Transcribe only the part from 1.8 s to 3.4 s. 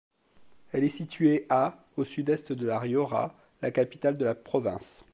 au sud-est de La Rioja,